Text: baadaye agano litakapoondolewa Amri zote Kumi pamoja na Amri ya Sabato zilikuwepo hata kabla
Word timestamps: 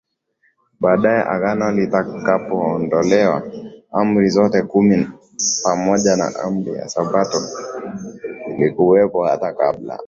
baadaye 0.81 1.21
agano 1.33 1.65
litakapoondolewa 1.77 3.37
Amri 3.99 4.29
zote 4.37 4.59
Kumi 4.71 4.97
pamoja 5.65 6.15
na 6.15 6.27
Amri 6.45 6.73
ya 6.79 6.89
Sabato 6.89 7.37
zilikuwepo 8.47 9.23
hata 9.25 9.53
kabla 9.53 9.99